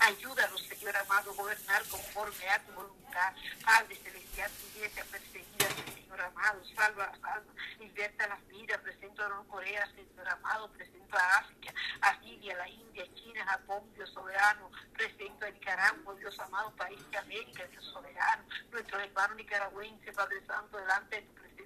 [0.00, 6.20] ayúdanos, Señor amado, a gobernar conforme a tu voluntad, Padre Celestial, tu iglesia perseguida, Señor
[6.20, 12.20] amado, salva, salva, liberta las vidas, presento a Corea, Señor amado, presento a África, a
[12.20, 17.66] Siria, la India, China, Japón, Dios soberano, presento a Nicaragua, Dios amado, país de América,
[17.66, 21.59] Dios soberano, nuestro hermano nicaragüense, Padre Santo, delante de tu presencia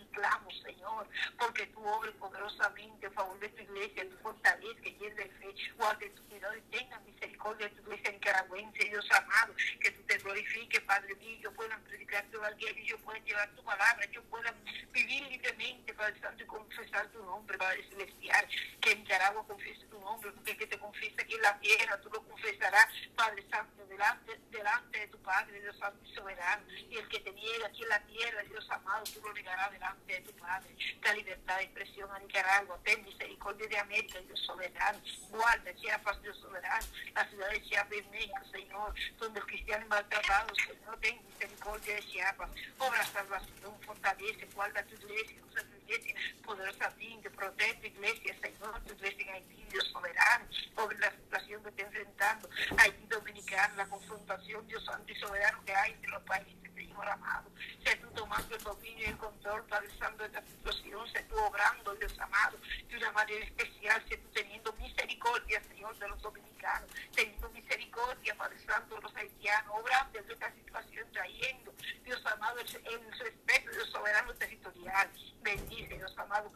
[0.00, 1.06] y clamo, Señor,
[1.38, 6.10] porque tú obres poderosamente a favor de tu iglesia, tu fortaleza, llene de fe, guarde
[6.10, 11.14] tu cuidado y tenga misericordia de tu iglesia nicaragüense, Dios amado, que te glorifiques, Padre
[11.16, 14.52] mío, yo pueda predicar tu evangelio, yo pueda llevar tu palabra, yo pueda
[14.92, 18.48] vivir libremente, Padre Santo, y confesar tu nombre, Padre Celestial,
[18.80, 22.10] que Nicaragua confiese tu nombre, porque el que te confiesa aquí en la tierra, tú
[22.10, 27.08] lo confesarás, Padre Santo, delante, delante de tu Padre, Dios Santo y soberano, y el
[27.08, 30.32] que te niega aquí en la tierra, Dios amado, tú lo negarás delante de tu
[30.36, 30.74] Padre.
[31.02, 32.78] Da libertad de expresión a Nicaragua.
[32.84, 35.00] Ten misericordia de América, Dios soberano.
[35.30, 36.86] Guarda Chiapas, Dios soberano.
[37.14, 38.94] La ciudad de Chiapas en Señor.
[39.18, 40.98] Donde los cristianos maltratados, Señor.
[41.00, 42.50] Ten misericordia de Chiapas.
[42.78, 44.96] Obra salvación, fortalece, guarda tu
[45.88, 47.30] tu iglesia poderosamente.
[47.30, 48.80] Protege tu iglesia, Señor.
[48.84, 50.46] Tu iglesia en Haití, Dios soberano.
[50.76, 52.48] Obra la situación que está enfrentando.
[52.78, 57.50] Haití Dominicana, la confrontación, Dios santo y soberano que hay entre los países, Señor amado.
[57.84, 61.08] Sé tú tomando el dominio y el control, de esta situación.
[61.12, 64.04] Sé tú obrando, Dios amado, de una manera especial.
[64.08, 66.90] Sé tú teniendo misericordia, Señor, de los dominicanos.
[67.14, 69.74] Teniendo misericordia, de los haitianos.
[69.74, 71.72] Obrando de esta situación, trayendo,
[72.04, 75.10] Dios amado, el, el respeto, Dios soberano territorial.
[75.42, 75.57] Bendice,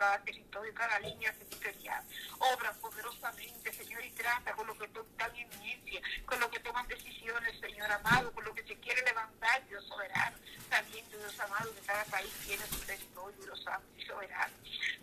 [0.02, 2.04] Amado, cada territorio, cada línea territorial.
[2.38, 6.88] Obra poderosamente, Señor, y trata con lo que están en eminencia, con lo que toman
[6.88, 10.36] decisiones, Señor amado, con lo que se quiere levantar, Dios soberano,
[10.68, 14.52] sabiendo, Dios amado, que cada país tiene su territorio, Dios santo y soberano.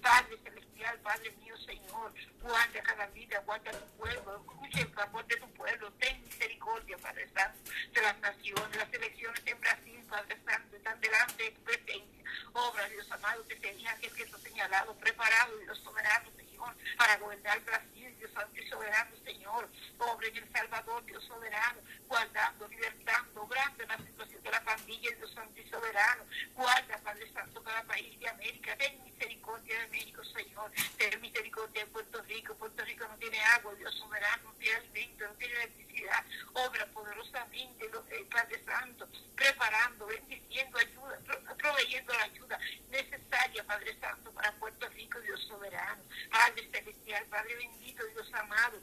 [0.01, 5.37] Padre celestial, Padre mío, Señor, guarda cada vida, guarda tu pueblo, escucha el clamor de
[5.37, 10.75] tu pueblo, ten misericordia, Padre Santo, de las naciones, las elecciones en Brasil, Padre Santo,
[10.75, 12.18] están delante de tu presencia.
[12.53, 17.59] Obra, Dios amado, que tenía aquel que está señalado, preparado, Dios soberano, Señor, para gobernar
[17.61, 19.69] Brasil, Dios santo y soberano, Señor.
[19.99, 25.11] Obra en El Salvador, Dios soberano, guardando, libertando, obrando en la situación de la pandilla,
[25.15, 26.23] Dios santo y soberano.
[26.55, 28.75] Guarda, Padre Santo, cada país de América.
[28.77, 30.71] Ten misericordia de México, Señor.
[30.97, 32.55] Ten misericordia de Puerto Rico.
[32.55, 36.25] Puerto Rico no tiene agua, Dios soberano, no tiene alimento, no tiene electricidad.
[36.53, 37.89] Obra poderosamente,
[38.29, 41.19] Padre Santo, preparando, bendiciendo, ayuda,
[41.59, 46.03] proveyendo la ayuda necesaria, Padre Santo, para Puerto Rico, Dios soberano.
[46.31, 48.81] Padre celestial, Padre bendito, Dios amado.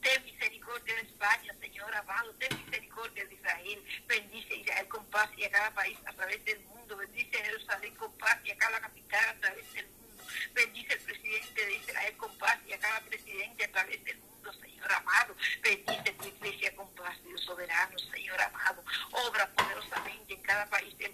[0.00, 2.32] Ten misericordia de España, Señor amado.
[2.34, 3.84] Ten misericordia de Israel.
[4.06, 6.96] Bendice Israel con paz y a cada país a través del mundo.
[6.96, 10.24] Bendice Jerusalén con paz y a cada capital a través del mundo.
[10.52, 14.52] Bendice el presidente de Israel con paz y a cada presidente a través del mundo,
[14.52, 15.36] Señor amado.
[15.62, 18.84] Bendice tu iglesia con paz, Dios soberano, Señor amado.
[19.12, 21.13] Obra poderosamente en cada país del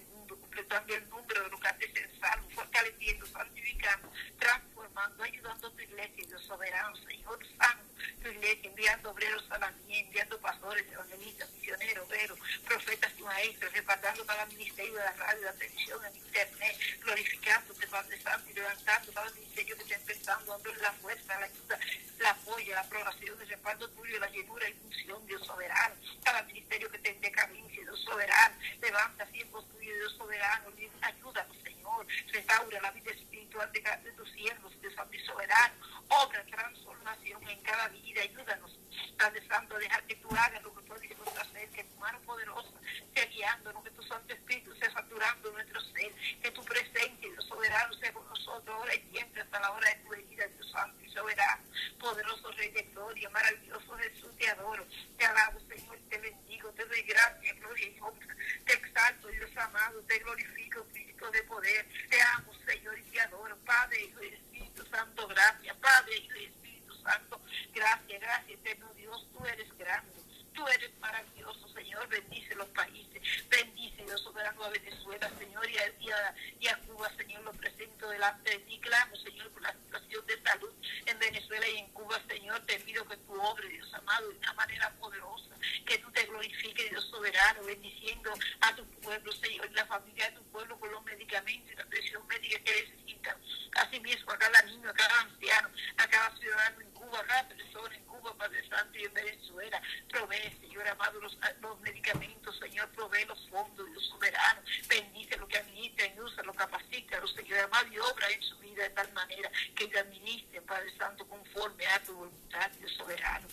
[0.71, 6.43] completando el número de antes en salvo, fortaleciendo, santificando, transformando, ayudando a tu iglesia, Dios
[6.43, 12.39] soberano, Señor santo tu iglesia, enviando obreros a la mía, enviando pastores, evangelistas, misioneros, obreros,
[12.65, 17.87] profetas y maestros, repartiendo cada ministerio de la radio, de la televisión, en internet, glorificándote,
[17.87, 21.79] Padre Santo, y levantando cada ministerio que está empezando, dando la fuerza, la ayuda,
[22.19, 26.89] la apoyo, la aprobación, el respaldo tuyo, la llenura y función, Dios soberano, cada ministerio
[26.91, 33.11] que te decadencia, Dios soberano, levanta siervos tuyos, Dios soberano, ayúdanos, Señor, restaura la vida
[33.11, 35.73] espiritual de, de tus siervos, Dios Santo y soberano,
[36.09, 38.77] obra transformación en cada vida, ayúdanos,
[39.17, 42.19] Padre Santo, a dejar que tú hagas lo que tú has hacer, que tu mano
[42.21, 42.69] poderosa
[43.13, 47.93] sea guiando, que tu Santo Espíritu sea saturando nuestro ser, que tu presencia, Dios soberano,
[47.95, 51.09] sea con nosotros ahora y siempre hasta la hora de tu venida, Dios Santo y
[51.11, 51.63] soberano,
[51.99, 54.85] poderoso Rey de Gloria, maravilloso Jesús, te adoro,
[55.17, 60.01] te alabo, Señor, te bendigo, te doy gracias, gloria y honra, te exalto, Dios amado,
[60.03, 65.27] te glorifico, Cristo de poder, te amo, Señor, y te adoro, Padre, Hijo Espíritu Santo,
[65.27, 67.41] gracias, Padre, Hijo Espíritu Santo,
[67.73, 70.21] gracias, gracias, eterno Dios, tú eres grande.
[70.53, 72.07] Tú eres maravilloso, Señor.
[72.09, 73.21] Bendice los países.
[73.49, 77.41] Bendice, Dios soberano, a Venezuela, Señor, y a, y, a, Cuba, Señor.
[77.43, 78.79] Lo presento delante de ti.
[78.79, 80.71] Clamo, Señor, por la situación de salud
[81.05, 82.59] en Venezuela y en Cuba, Señor.
[82.65, 85.55] Te pido que tú obres, Dios amado, de una manera poderosa.
[85.85, 90.43] Que tú te glorifiques, Dios soberano, bendiciendo a tu pueblo, Señor, la familia de tu
[90.51, 93.37] pueblo con los medicamentos y la presión médica que necesitan.
[93.75, 97.47] Así mismo a cada niño, a cada anciano, a cada ciudadano en Cuba, a cada
[97.47, 99.81] persona en Cuba, Padre Santo, y en Venezuela.
[100.09, 104.61] Provee, Señor amado, los, los medicamentos, Señor, provee los fondos, Dios soberano.
[104.87, 108.57] Bendice lo que administra y usa, lo capacita, los Señor amado, y obra en su
[108.59, 113.47] vida de tal manera que ellos administren, Padre Santo, conforme a tu voluntad, Dios soberano.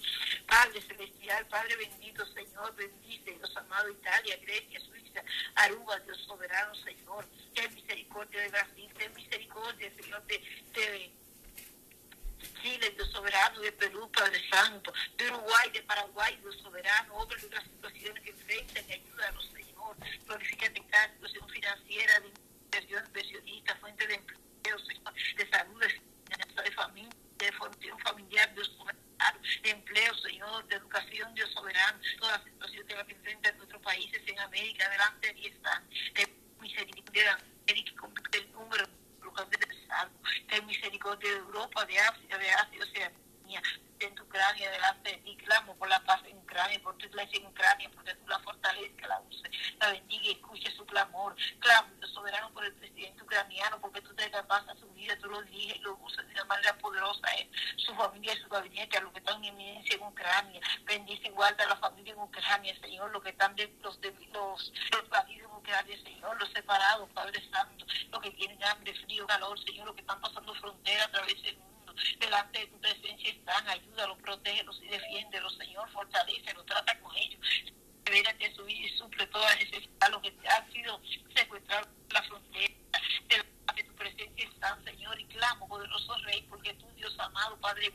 [0.47, 5.23] Padre celestial, Padre bendito, Señor, bendice, Dios amado, Italia, Grecia, Suiza,
[5.55, 7.25] Aruba, Dios soberano, Señor.
[7.55, 10.39] Ten misericordia de Brasil, ten misericordia, Señor, de,
[10.75, 11.13] de
[12.63, 17.47] Chile, Dios soberano, de Perú, Padre Santo, de Uruguay, de Paraguay, Dios soberano, obra de
[17.47, 19.97] otras situaciones que enfrentan y ayúdanos, Señor.
[20.27, 24.77] Glorifícate en cada situación financiera, de inversión, inversionista, fuente de empleo,
[25.37, 31.35] de salud, de de familia, de formación familiar, Dios soberano, de empleo, Señor, de educación,
[31.35, 35.89] Dios soberano, todas las situaciones que enfrentan nuestros países en América, delante de ti están.
[36.15, 36.29] De
[36.61, 40.15] misericordia, América, que el número de salvo.
[40.49, 43.63] Ten misericordia de Europa, de África, de Asia, Oceanía,
[44.01, 45.37] en Ucrania, delante de ti.
[45.37, 46.39] Clamo por la paz en
[47.19, 49.51] Ucrania, por tu iglesia en Ucrania, porque tú la fortalezcas, la uses,
[49.81, 51.37] la bendiga y escuche su clamor.
[51.59, 55.43] Clamo, soberano, por el presidente ucraniano, porque tú te capaz a su vida, tú lo
[55.43, 59.01] diriges y lo usas de una manera poderosa en su familia y su gabinete, a
[59.01, 60.61] los que están en eminencia en Ucrania.
[60.85, 64.13] Bendice y guarda a la familia en Ucrania, Señor, los que están de, los, de,
[64.33, 69.59] los, los en Ucrania, Señor, los separados, Padre Santo, los que tienen hambre, frío, calor,
[69.65, 71.69] Señor, los que están pasando frontera a través del mundo.
[72.19, 77.41] Delante de tu presencia están, ayúdalos, protégelos y defiéndelos, Señor, fortalecelos, trata con ellos.
[78.05, 81.01] que su vida y suple toda necesidad, lo que ha sido
[81.35, 82.75] secuestrado en la frontera.
[83.29, 87.91] Delante de tu presencia están, Señor, y clamo, poderoso Rey, porque tú, Dios amado, Padre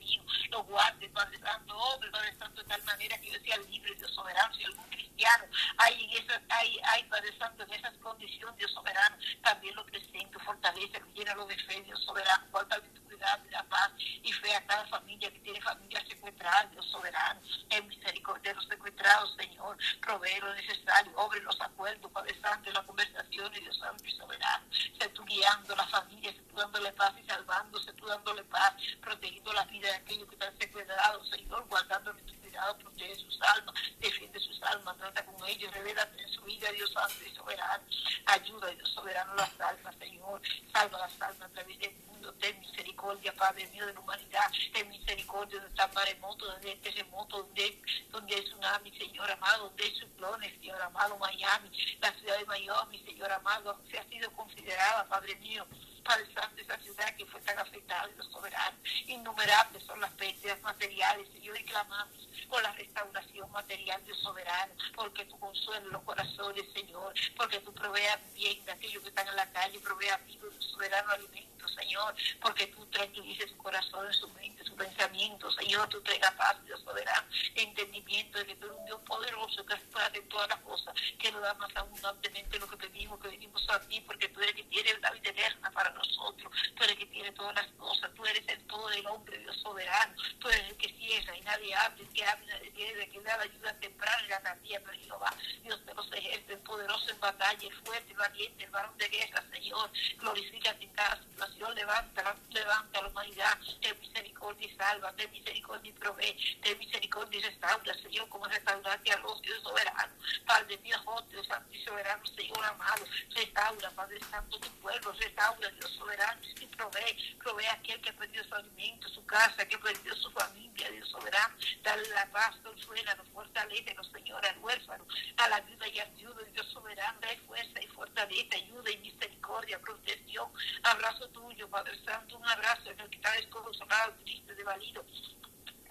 [0.54, 4.12] lo guardes, Padre Santo, hombre, Padre Santo, de tal manera que yo sea libre, Dios
[4.13, 5.46] soberano, si algún cristiano
[5.78, 10.39] hay en esas, hay, hay, Padre Santo, en esas condiciones, Dios soberano, también lo presento,
[10.39, 12.80] fortalece, llénalo de fe, Dios soberano, guarda
[13.24, 17.88] y la paz y fe a cada familia que tiene familia secuestrada, Dios soberano, en
[17.88, 23.62] misericordia de los secuestrados, Señor, provee lo necesario, obre los acuerdos, Padre Santo, las conversaciones,
[23.62, 27.80] Dios Santo y soberano, sé tú guiando la familia, sé tú dándole paz y salvando,
[27.80, 32.34] sé tú dándole paz, protegiendo la vida de aquellos que están secuestrados, Señor, guardándole tu
[32.42, 36.92] cuidado, protege sus almas, defiende sus almas, trata con ellos, revela en su vida, Dios
[36.92, 37.84] Santo y soberano,
[38.26, 40.42] ayuda, Dios soberano, las almas, Señor,
[40.74, 44.89] salva las almas a través del mundo, ten misericordia, Padre mío, de la humanidad, ten
[44.89, 49.95] misericordia de este maremoto, donde hay terremoto, donde, donde hay tsunami, Señor amado, donde hay
[49.95, 51.69] ciclones, Señor amado, Miami,
[52.02, 55.65] la ciudad de Miami, Señor amado, se ha sido considerada, Padre mío,
[56.04, 58.78] Santo, esa ciudad que fue tan afectada, Dios soberano.
[59.08, 65.39] Innumerables son las pérdidas materiales, y clamamos por la restauración material, Dios soberano, porque tú
[65.39, 69.80] consuelas los corazones, Señor, porque tú proveas bien de aquellos que están en la calle,
[69.80, 74.90] proveas amigos, Dios soberano, alimento, Señor, porque tú tranquilices su corazón, su mente, su su
[74.90, 80.50] pensamiento, Señor, tú traigas paz, Dios soberano, entendimiento eres un Dios poderoso que hacer todas
[80.50, 84.30] las cosas, que nos da más abundantemente lo que pedimos, que venimos a ti, porque
[84.30, 87.68] tú eres que tiene la vida eterna para nosotros, tú eres que tiene todas las
[87.74, 91.42] cosas, tú eres el todo del hombre, Dios soberano, tú eres el que cierra y
[91.42, 95.86] nadie abre, que habla que, da la ayuda temprana y la tardía, pero Jehová, Dios
[95.86, 100.93] de los ejércitos, poderoso en batalla, fuerte, valiente, el varón de guerra, Señor, glorifícate en
[100.93, 106.78] cada situación, levanta, levanta la humanidad, ten misericordia y salva, ten misericordia y provee, ten
[106.78, 110.14] misericordia y restaura, Señor, como restauraste a los Dios soberano,
[110.45, 113.05] Padre Dios, oh Dios santo y soberano, Señor amado,
[113.36, 118.14] restaura, Padre Santo, tu pueblo, restaura, Dios soberano, y provee, provee a aquel que ha
[118.14, 122.55] perdido su alimento, su casa, que ha perdido su familia, Dios soberano, dale la paz,
[122.64, 125.05] consuela, nos fortalece, Señor, al huérfano,
[125.38, 130.51] a la viuda y viudo, Dios soberano, dale fuerza y fortaleza, ayuda y misericordia, protección,
[130.84, 135.04] abrazo tuyo, Padre Santo, un abrazo en el que está desconsolado, triste, desvalido,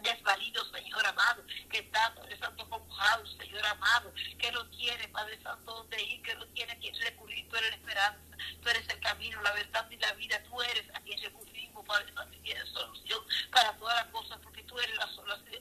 [0.02, 5.72] desvalido, Señor amado, que está, Padre Santo, conmojado, Señor amado, que no tiene, Padre Santo,
[5.72, 8.20] donde ir, que no tiene a quien recurrir, tú eres la esperanza,
[8.62, 12.12] tú eres el camino, la verdad y la vida, tú eres a quien recurrimos, Padre
[12.14, 15.08] Santo, y tienes solución para todas las cosas, porque tú eres la,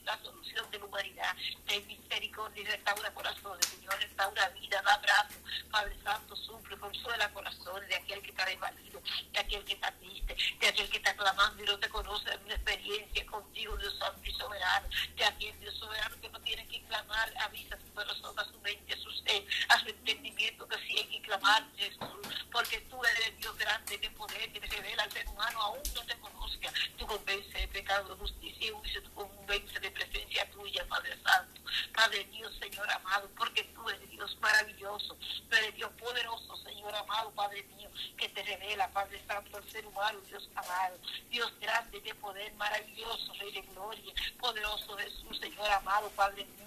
[0.03, 1.35] la solución de la humanidad,
[1.67, 5.39] ten misericordia y restaura corazones, Señor, restaura vida, da abrazo,
[5.69, 10.35] Padre Santo, sufre, consuela corazones de aquel que está desvalido, de aquel que está triste,
[10.59, 14.30] de aquel que está clamando y no te conoce, de una experiencia contigo, Dios Santo
[14.31, 18.39] y soberano, de aquel Dios soberano que no tiene que clamar, avisa a su corazón,
[18.39, 22.45] a su mente, a su ser, a su entendimiento, que sí hay que clamar, Jesús,
[22.51, 26.03] porque tú eres Dios grande de poder, que te revela al ser humano, aún no
[26.05, 30.85] te conozca, tú convence de pecado, de justicia y juicio, tú convence de presencia tuya,
[30.87, 31.61] Padre Santo,
[31.93, 35.15] Padre Dios, Señor amado, porque tú eres Dios maravilloso,
[35.49, 39.85] tú eres Dios poderoso, Señor amado, Padre mío, que te revela, Padre Santo, al ser
[39.85, 40.97] humano, Dios amado,
[41.29, 46.61] Dios grande de poder, maravilloso, Rey de gloria, poderoso Jesús, Señor amado, Padre mío.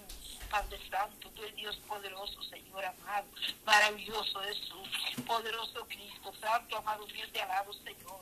[0.51, 3.27] Padre Santo, tú eres Dios poderoso, Señor amado,
[3.65, 4.89] maravilloso Jesús,
[5.27, 8.21] poderoso Cristo, Santo, amado Dios, te alabo, Señor.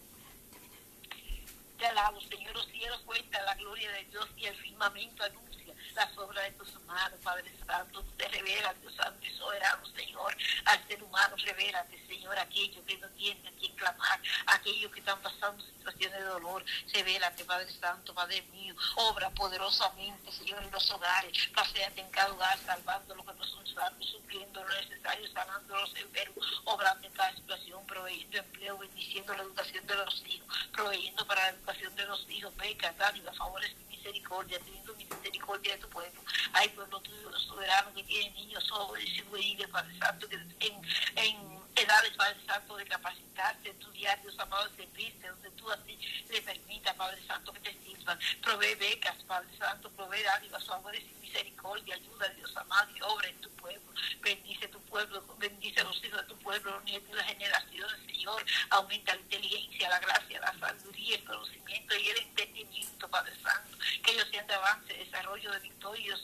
[1.78, 6.16] Te alabo, Señor, los cielos cuentan la gloria de Dios y el firmamento anuncia las
[6.16, 8.02] obras de tus manos, Padre Santo.
[8.16, 10.36] Te revela, Dios Santo y soberano, Señor,
[10.72, 15.20] al ser humano, revélate, Señor, aquellos que no tienen a quien clamar, aquellos que están
[15.20, 16.64] pasando situaciones de dolor,
[16.94, 22.58] revélate, Padre Santo, Padre mío, obra poderosamente, Señor, en los hogares, paseate en cada hogar,
[22.64, 27.34] salvando los que no son salvos, supliendo lo necesario, sanando los enfermos, obrando en cada
[27.34, 32.30] situación, proveyendo empleo, bendiciendo la educación de los hijos, proveyendo para la educación de los
[32.30, 36.20] hijos, becas, dádivas, favores misericordia, teniendo misericordia de tu pueblo.
[36.54, 42.12] Hay pueblo tuyo, los soberanos que tienen niños jóvenes y Padre Santo, que en edades,
[42.16, 45.98] Padre Santo, de capacitarse, estudiar, Dios amado, servirte, donde tú así
[46.28, 48.18] le permitas, Padre Santo, que te sirvan.
[48.42, 53.40] Provee becas, Padre Santo, provee dádivas, favores y misericordia, ayuda, Dios amado, y obra en
[53.40, 53.92] tu pueblo.
[54.20, 58.00] Bendice tu pueblo, bendice a los hijos de tu pueblo, los nietos de las generaciones,
[58.06, 58.44] Señor.
[58.70, 63.78] Aumenta la inteligencia, la gracia, la sabiduría, el conocimiento y el entendimiento, Padre Santo.
[64.04, 66.16] Que ellos sean de avance, desarrollo de victoria,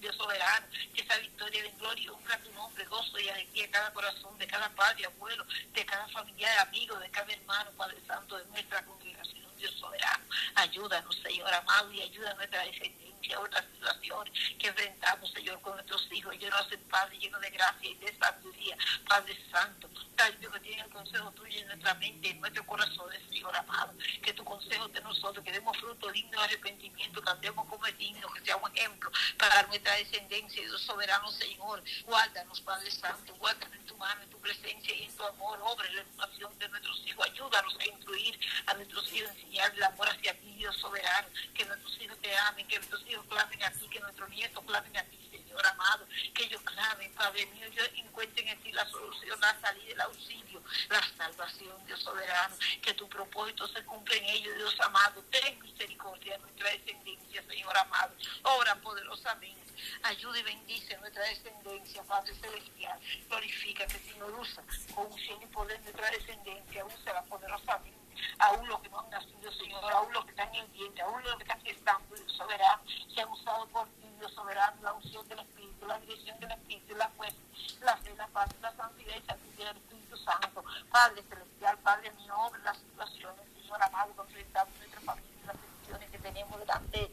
[0.00, 0.66] Dios soberano.
[0.94, 4.46] Que esa victoria de gloria honra tu nombre, gozo y alegría de cada corazón, de
[4.46, 9.46] cada padre, abuelo, de cada familiar, amigo, de cada hermano, Padre Santo, de nuestra congregación,
[9.56, 10.24] Dios soberano.
[10.54, 15.74] Ayúdanos, Señor amado, y ayuda a nuestra descendencia, a otras situaciones que enfrentamos, Señor, con
[15.74, 16.34] nuestros hijos.
[16.48, 19.88] No hacen Padre, lleno de gracia y de sabiduría, Padre Santo.
[20.16, 23.92] Tal Dios que tiene el consejo tuyo en nuestra mente, en nuestro corazón, Señor amado.
[24.22, 27.96] Que tu consejo de nosotros, que demos fruto digno de arrepentimiento, que andemos como es
[27.98, 31.82] digno, que sea un ejemplo para nuestra descendencia, Dios soberano, Señor.
[32.04, 35.58] Guárdanos, Padre Santo, guárdanos en tu mano, en tu presencia y en tu amor.
[35.62, 37.26] Obra la educación de nuestros hijos.
[37.26, 41.28] Ayúdanos a instruir a nuestros hijos, enseñar el amor hacia ti, Dios soberano.
[41.54, 44.96] Que nuestros hijos te amen, que nuestros hijos clamen a ti, que nuestros nietos clamen
[44.96, 46.06] a ti, Señor amado.
[46.34, 50.62] Que ellos clamen, Padre mío, ellos encuentren en ti la solución, la salida, el auxilio,
[50.88, 52.56] la salvación, Dios soberano.
[52.82, 55.22] Que tu propósito se cumpla en ellos, Dios amado.
[55.30, 58.14] Ten misericordia de nuestra descendencia, Señor amado.
[58.42, 59.58] Obra poderosamente.
[60.02, 62.98] Ayuda y bendice nuestra descendencia, Padre Celestial.
[63.28, 64.62] Glorifica que Señor usa
[64.94, 67.97] con unción y poder nuestra descendencia, úsala poderosamente.
[68.38, 71.36] Aún los que no han nacido, Señor, aún los que están en diente, aún los
[71.36, 72.82] que están gestando, Dios soberano,
[73.14, 76.94] se han usado por ti, Dios soberano, la unción del Espíritu, la dirección del Espíritu,
[76.96, 77.38] la fuerza,
[77.80, 80.64] la fe, la paz, la santidad y santidad del Espíritu Santo.
[80.90, 86.58] Padre Celestial, Padre mío, las situaciones, Señor amado, confrontamos nuestra familia, las decisiones que tenemos
[86.60, 87.10] delante